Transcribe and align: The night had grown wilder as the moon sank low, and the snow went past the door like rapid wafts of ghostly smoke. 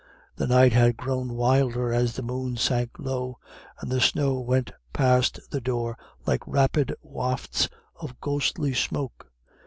The 0.35 0.47
night 0.47 0.73
had 0.73 0.97
grown 0.97 1.35
wilder 1.35 1.93
as 1.93 2.15
the 2.15 2.23
moon 2.23 2.57
sank 2.57 2.89
low, 2.97 3.37
and 3.79 3.91
the 3.91 4.01
snow 4.01 4.39
went 4.39 4.71
past 4.93 5.39
the 5.51 5.61
door 5.61 5.95
like 6.25 6.41
rapid 6.47 6.95
wafts 7.03 7.69
of 7.97 8.19
ghostly 8.19 8.73
smoke. 8.73 9.27